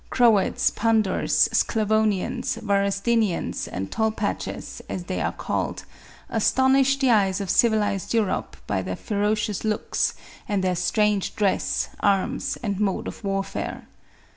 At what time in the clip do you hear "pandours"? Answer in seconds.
0.71-1.47